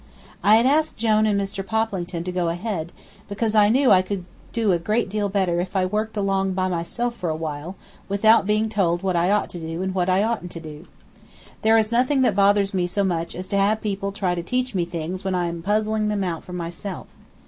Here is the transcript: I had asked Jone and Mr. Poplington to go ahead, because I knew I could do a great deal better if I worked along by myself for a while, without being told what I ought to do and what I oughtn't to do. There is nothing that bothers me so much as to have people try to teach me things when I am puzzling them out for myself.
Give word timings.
I 0.43 0.55
had 0.55 0.65
asked 0.65 0.97
Jone 0.97 1.27
and 1.27 1.39
Mr. 1.39 1.63
Poplington 1.63 2.23
to 2.23 2.31
go 2.31 2.49
ahead, 2.49 2.91
because 3.29 3.53
I 3.53 3.69
knew 3.69 3.91
I 3.91 4.01
could 4.01 4.25
do 4.51 4.71
a 4.71 4.79
great 4.79 5.09
deal 5.11 5.29
better 5.29 5.61
if 5.61 5.75
I 5.75 5.85
worked 5.85 6.17
along 6.17 6.53
by 6.53 6.67
myself 6.67 7.13
for 7.15 7.29
a 7.29 7.35
while, 7.35 7.75
without 8.09 8.47
being 8.47 8.67
told 8.67 9.03
what 9.03 9.15
I 9.15 9.29
ought 9.29 9.51
to 9.51 9.59
do 9.59 9.83
and 9.83 9.93
what 9.93 10.09
I 10.09 10.23
oughtn't 10.23 10.49
to 10.53 10.59
do. 10.59 10.87
There 11.61 11.77
is 11.77 11.91
nothing 11.91 12.23
that 12.23 12.35
bothers 12.35 12.73
me 12.73 12.87
so 12.87 13.03
much 13.03 13.35
as 13.35 13.47
to 13.49 13.57
have 13.57 13.79
people 13.79 14.11
try 14.11 14.33
to 14.33 14.41
teach 14.41 14.73
me 14.73 14.85
things 14.85 15.23
when 15.23 15.35
I 15.35 15.45
am 15.47 15.61
puzzling 15.61 16.07
them 16.07 16.23
out 16.23 16.43
for 16.43 16.53
myself. 16.53 17.05